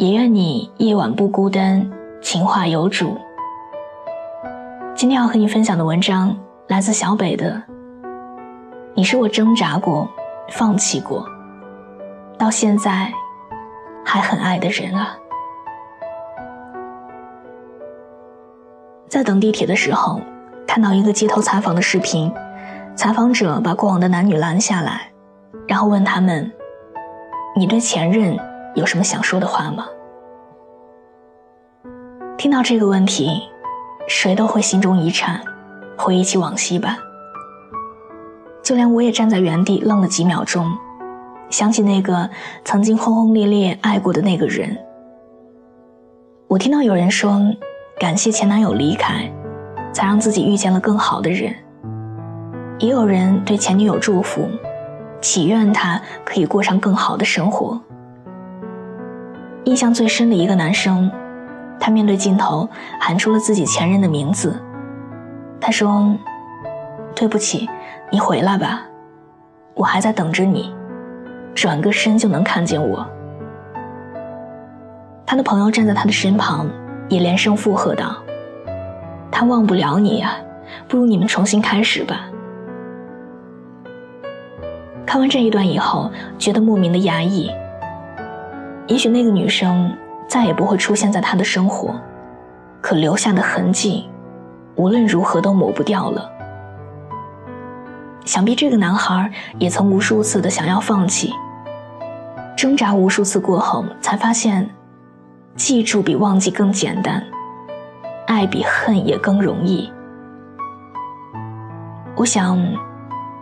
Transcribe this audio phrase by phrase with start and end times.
[0.00, 1.86] 也愿你夜晚不孤单，
[2.22, 3.18] 情话有主。
[4.94, 6.34] 今天要和你分享的文章
[6.68, 7.62] 来自小北的。
[8.94, 10.08] 你是我挣扎过、
[10.48, 11.22] 放弃过，
[12.38, 13.12] 到现在
[14.02, 15.14] 还很爱的人啊。
[19.06, 20.18] 在等地铁的时候，
[20.66, 22.32] 看到一个街头采访的视频，
[22.96, 25.12] 采访者把过往的男女拦下来，
[25.68, 26.50] 然后问他们
[27.54, 28.34] ：“你对前任？”
[28.74, 29.86] 有什么想说的话吗？
[32.38, 33.42] 听到这个问题，
[34.08, 35.40] 谁都会心中一颤，
[35.98, 36.98] 回忆起往昔吧。
[38.62, 40.70] 就连我也站在原地愣了几秒钟，
[41.50, 42.30] 想起那个
[42.64, 44.78] 曾经轰轰烈烈爱过的那个人。
[46.46, 47.40] 我听到有人说，
[47.98, 49.30] 感谢前男友离开，
[49.92, 51.54] 才让自己遇见了更好的人。
[52.78, 54.48] 也有人对前女友祝福，
[55.20, 57.78] 祈愿她可以过上更好的生活。
[59.64, 61.10] 印象最深的一个男生，
[61.78, 64.58] 他面对镜头喊出了自己前任的名字。
[65.60, 66.16] 他说
[67.14, 67.68] ：“对不起，
[68.10, 68.82] 你回来吧，
[69.74, 70.74] 我还在等着你，
[71.54, 73.06] 转个身就能看见我。”
[75.26, 76.66] 他的朋友站在他的身旁，
[77.08, 78.16] 也连声附和道
[79.30, 80.36] ：“他忘不了你呀，
[80.88, 82.26] 不如你们重新开始吧。”
[85.04, 87.50] 看完这一段以后，觉得莫名的压抑。
[88.90, 89.96] 也许那个女生
[90.26, 91.94] 再也不会出现在他的生活，
[92.80, 94.08] 可留下的痕迹，
[94.74, 96.28] 无论如何都抹不掉了。
[98.24, 101.32] 想必这个男孩也曾无数次的想要放弃，
[102.56, 104.68] 挣扎无数次过后，才发现，
[105.54, 107.24] 记住比忘记更简单，
[108.26, 109.88] 爱比恨也更容易。
[112.16, 112.58] 我想，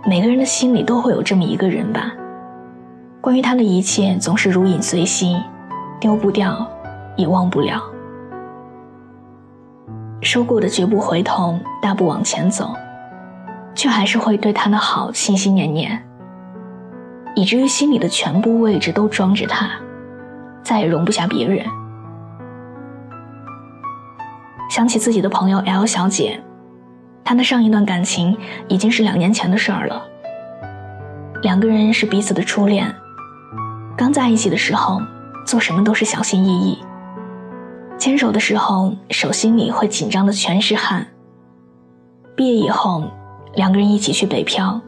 [0.05, 2.13] 每个人的心里都会有这么一个人吧。
[3.29, 5.39] 关于他的一切总是如影随形，
[6.01, 6.67] 丢不掉，
[7.15, 7.79] 也忘不了。
[10.23, 12.75] 说过的绝不回头，大步往前走，
[13.75, 16.03] 却还是会对他的好心心念念，
[17.35, 19.73] 以至于心里的全部位置都装着他，
[20.63, 21.67] 再也容不下别人。
[24.71, 26.43] 想起自己的朋友 L 小姐，
[27.23, 28.35] 她的上一段感情
[28.69, 30.03] 已经是两年前的事儿了，
[31.43, 32.91] 两个人是彼此的初恋。
[33.99, 35.03] 刚在一起的时候，
[35.45, 36.79] 做什么都是小心翼翼。
[37.99, 41.05] 牵手的时候，手心里会紧张的全是汗。
[42.37, 43.03] 毕业以后，
[43.55, 44.81] 两个人一起去北漂。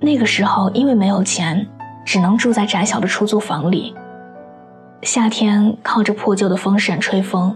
[0.00, 1.68] 那个时候，因为没有钱，
[2.02, 3.94] 只能住在窄小的出租房里。
[5.02, 7.54] 夏天靠着破旧的风扇吹风。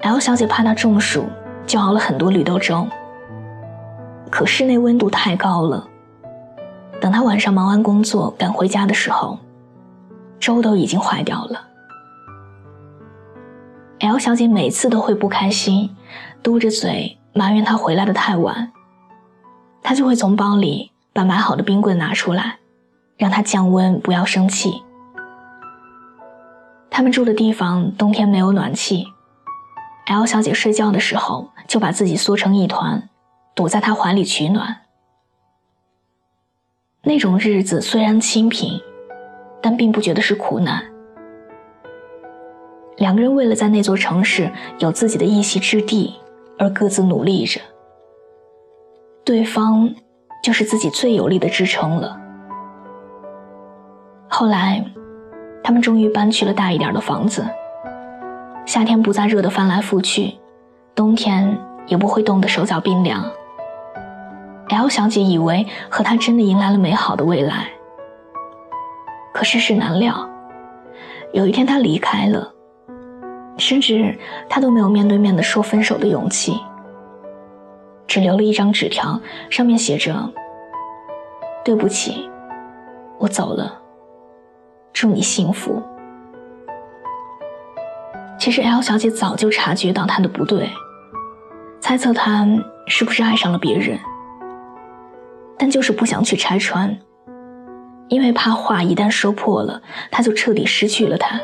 [0.00, 1.26] L 小姐怕他中暑，
[1.66, 2.88] 就熬了很多绿豆粥。
[4.30, 5.86] 可室内温度太高了。
[7.02, 9.36] 等他晚上忙完工作赶回家的时候，
[10.38, 11.60] 粥都已经坏掉了。
[13.98, 15.96] L 小姐每次都会不开心，
[16.44, 18.70] 嘟着嘴埋怨他回来的太晚。
[19.82, 22.58] 他就会从包里把买好的冰棍拿出来，
[23.16, 24.80] 让他降温，不要生气。
[26.88, 29.08] 他们住的地方冬天没有暖气
[30.06, 33.08] ，L 小姐睡觉的时候就把自己缩成一团，
[33.56, 34.81] 躲在他怀里取暖。
[37.04, 38.80] 那种日子虽然清贫，
[39.60, 40.80] 但并不觉得是苦难。
[42.96, 44.48] 两个人为了在那座城市
[44.78, 46.14] 有自己的一席之地
[46.60, 47.60] 而各自努力着，
[49.24, 49.92] 对方
[50.44, 52.16] 就是自己最有力的支撑了。
[54.28, 54.84] 后来，
[55.64, 57.44] 他们终于搬去了大一点的房子，
[58.64, 60.38] 夏天不再热得翻来覆去，
[60.94, 61.58] 冬天
[61.88, 63.28] 也不会冻得手脚冰凉。
[64.72, 67.70] L 小姐以为和他真的迎来了美好的未来，
[69.34, 70.28] 可世事难料，
[71.32, 72.52] 有一天他离开了，
[73.58, 76.58] 甚至他都没有面对面的说分手的勇气，
[78.06, 79.20] 只留了一张纸条，
[79.50, 80.14] 上面写着
[81.62, 82.30] ：“对不起，
[83.18, 83.78] 我走了，
[84.92, 85.82] 祝你幸福。”
[88.40, 90.70] 其实 L 小姐早就察觉到他的不对，
[91.78, 92.46] 猜测他
[92.86, 93.98] 是不是爱上了别人。
[95.62, 96.98] 但就是不想去拆穿，
[98.08, 99.80] 因为怕话一旦说破了，
[100.10, 101.40] 他就彻底失去了他。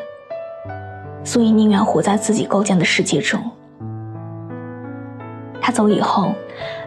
[1.23, 3.41] 所以宁愿活在自己构建的世界中。
[5.61, 6.35] 他走以后，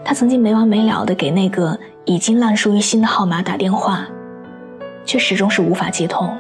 [0.03, 4.05] 他曾经没完没了的给那个已经烂熟于心的号码打电话，
[5.05, 6.37] 却始终是无法接通。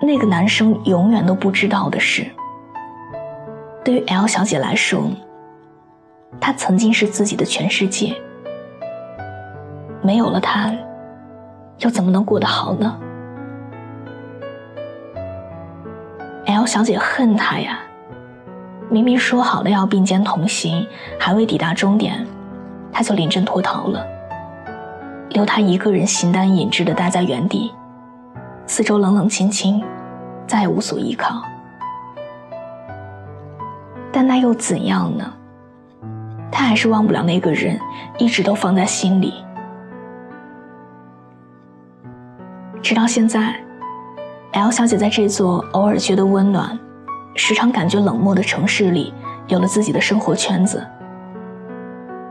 [0.00, 2.24] 那个男生永远都不知道的是，
[3.84, 5.10] 对于 L 小姐来说，
[6.40, 8.14] 他曾经是自己的全世界，
[10.02, 10.72] 没有了他，
[11.78, 12.98] 又怎么能过得好呢
[16.46, 17.78] ？L 小姐恨他呀。
[18.88, 20.84] 明明说好了要并肩同行，
[21.18, 22.26] 还未抵达终点，
[22.90, 24.04] 他就临阵脱逃了，
[25.28, 27.72] 留他一个人形单影只的待在原地，
[28.66, 29.80] 四周冷冷清清，
[30.46, 31.40] 再也无所依靠。
[34.10, 35.32] 但那又怎样呢？
[36.50, 37.78] 他还是忘不了那个人，
[38.18, 39.34] 一直都放在心里。
[42.90, 43.54] 直到现在
[44.50, 46.76] ，L 小姐在这座偶尔觉得温暖。
[47.36, 49.14] 时常感觉冷漠的城市里，
[49.46, 50.84] 有了自己的生活圈子。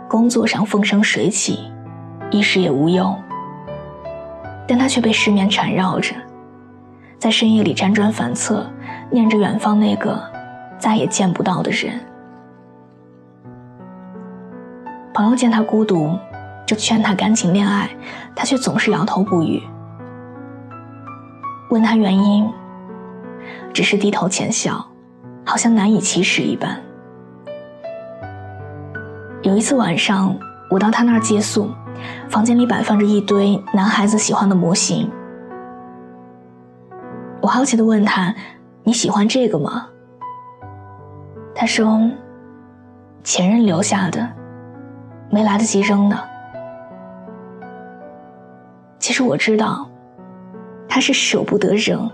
[0.09, 1.71] 工作上风生水起，
[2.29, 3.15] 衣食也无忧。
[4.67, 6.13] 但他却被失眠缠绕着，
[7.17, 8.69] 在深夜里辗转反侧，
[9.09, 10.21] 念着远方那个
[10.77, 11.97] 再也见不到的人。
[15.13, 16.19] 朋友见他孤独，
[16.67, 17.89] 就劝他赶紧恋爱，
[18.35, 19.63] 他却总是摇头不语。
[21.69, 22.51] 问他原因，
[23.73, 24.85] 只是低头浅笑。
[25.45, 26.79] 好像难以启齿一般。
[29.41, 30.37] 有一次晚上，
[30.69, 31.71] 我到他那儿借宿，
[32.29, 35.09] 房间里摆放着一堆男孩子喜欢的模型。
[37.41, 38.31] 我好奇地问他
[38.85, 39.87] ：“你喜欢这个吗？”
[41.55, 41.99] 他说
[43.25, 44.29] ：“前任留下的，
[45.31, 46.19] 没来得及扔呢。”
[48.99, 49.89] 其实我知道，
[50.89, 52.09] 他是舍不得扔。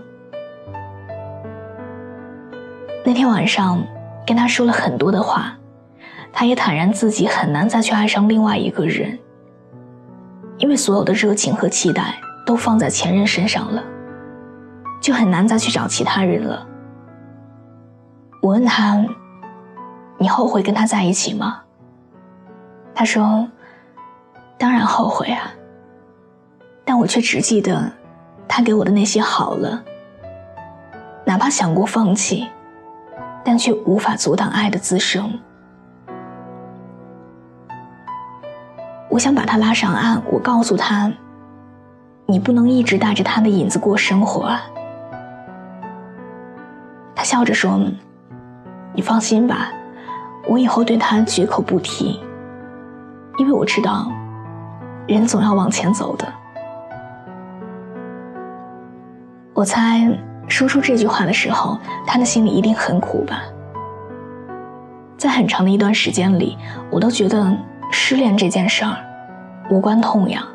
[3.04, 3.82] 那天晚上，
[4.26, 5.56] 跟他说了很多的话，
[6.32, 9.18] 他也坦然自己很难再去爱上另外一个人，
[10.58, 12.14] 因为所有的热情和期待
[12.44, 13.82] 都放在前任身上了，
[15.00, 16.66] 就很难再去找其他人了。
[18.42, 19.04] 我问他
[20.18, 21.62] ：“你后悔跟他在一起吗？”
[22.94, 23.48] 他说
[24.58, 25.50] ：“当然后悔啊，
[26.84, 27.92] 但我却只记得
[28.48, 29.82] 他给我的那些好了，
[31.24, 32.46] 哪怕想过放弃。”
[33.48, 35.38] 但却无法阻挡爱的滋生。
[39.08, 41.12] 我想把他拉上岸，我告诉他
[42.26, 44.62] ：“你不能一直带着他的影子过生活啊。”
[47.14, 47.80] 他笑着说
[48.92, 49.70] ：“你放心吧，
[50.48, 52.20] 我以后对他绝口不提，
[53.38, 54.10] 因为我知道，
[55.06, 56.26] 人总要往前走的。”
[59.56, 60.06] 我猜。
[60.48, 61.76] 说出这句话的时候，
[62.06, 63.42] 他的心里一定很苦吧。
[65.18, 66.56] 在很长的一段时间里，
[66.88, 67.52] 我都觉得
[67.90, 68.96] 失恋这件事儿
[69.68, 70.46] 无关痛痒，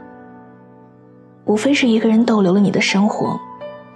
[1.44, 3.38] 无非是一个人逗留了你的生活，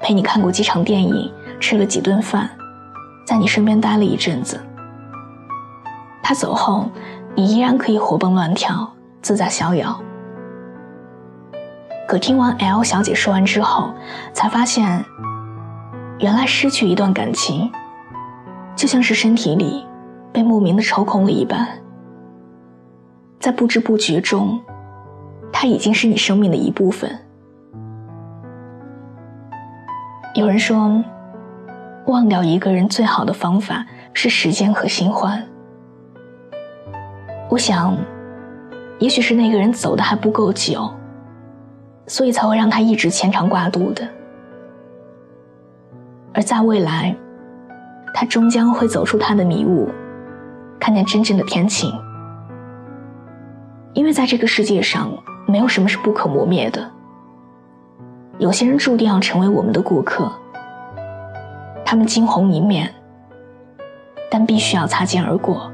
[0.01, 1.31] 陪你看过几场电影，
[1.61, 2.49] 吃了几顿饭，
[3.25, 4.59] 在你身边待了一阵子。
[6.21, 6.89] 他走后，
[7.35, 9.97] 你依然可以活蹦乱跳，自在逍遥。
[12.07, 13.93] 可听完 L 小姐说完之后，
[14.33, 15.03] 才发现。
[16.19, 17.69] 原来失去一段感情，
[18.73, 19.85] 就像是身体里
[20.31, 21.67] 被莫名的抽空了一般，
[23.37, 24.57] 在不知不觉中，
[25.51, 27.19] 它已经是你生命的一部分。
[30.35, 31.03] 有人说，
[32.05, 35.45] 忘掉一个人最好的方法是时间和新欢。
[37.49, 37.97] 我想，
[38.99, 40.89] 也许是那个人走的还不够久，
[42.07, 44.07] 所以才会让他一直牵肠挂肚的。
[46.33, 47.15] 而在未来，
[48.13, 49.89] 他终将会走出他的迷雾，
[50.79, 51.91] 看见真正的天晴。
[53.93, 55.09] 因为在这个世界上，
[55.47, 56.91] 没有什么是不可磨灭的。
[58.37, 60.29] 有些人注定要成为我们的过客，
[61.85, 62.93] 他们惊鸿一面，
[64.29, 65.71] 但必须要擦肩而过。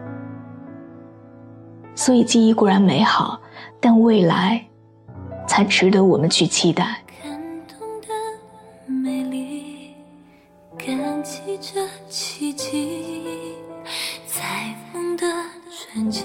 [1.96, 3.42] 所以记忆固然美好，
[3.80, 4.68] 但未来，
[5.52, 7.02] 才值得我们去期待。
[7.22, 7.30] 感
[7.68, 8.08] 动的
[8.88, 9.94] 美丽
[10.78, 13.58] 感激着奇迹
[14.26, 15.28] 在梦的
[15.70, 16.24] 转角。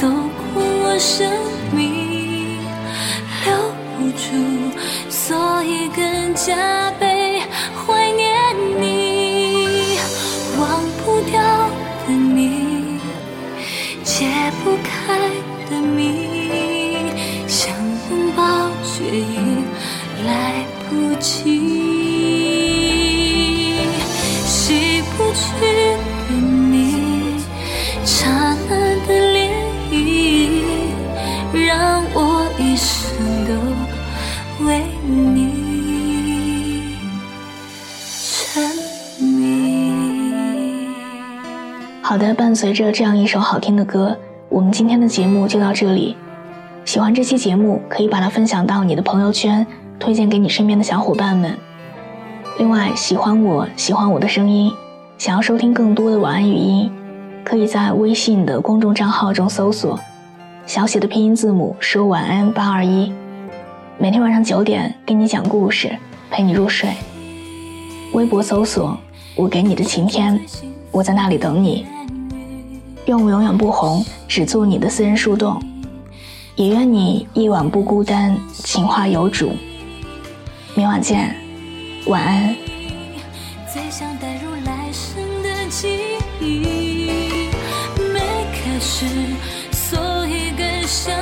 [0.00, 0.06] 走
[0.54, 1.37] 过我生
[42.02, 44.16] 好的，伴随着这样一首好听的歌，
[44.48, 46.16] 我们今天的节目就到这里。
[46.86, 49.66] 喜欢这期节目，可以把它分享到你的朋友圈，
[49.98, 51.54] 推荐给你身边的小伙伴们。
[52.58, 54.72] 另外，喜欢我喜欢我的声音，
[55.18, 56.90] 想要收听更多的晚安语音，
[57.44, 60.00] 可以在微信的公众账号中搜索
[60.64, 63.12] 小写的拼音字母说晚安八二一，
[63.98, 65.94] 每天晚上九点给你讲故事，
[66.30, 66.88] 陪你入睡。
[68.12, 68.98] 微博搜索
[69.34, 70.40] 我给你的晴天，
[70.90, 71.86] 我在那里等你。
[73.06, 75.62] 愿我永远不红，只做你的私人树洞。
[76.56, 79.52] 也愿你一晚不孤单，情话有主。
[80.74, 81.36] 明晚见，
[82.06, 82.54] 晚安。
[83.72, 85.88] 最想带入来生的记
[86.40, 87.50] 忆，
[88.12, 88.18] 没
[88.52, 89.06] 开始，
[89.70, 91.14] 所以更想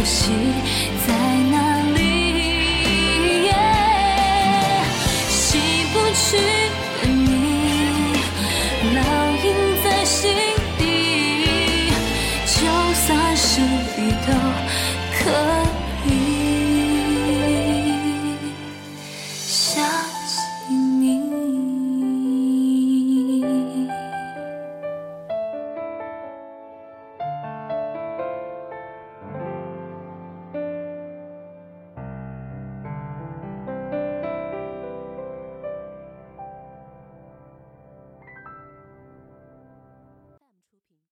[0.00, 0.32] 游戏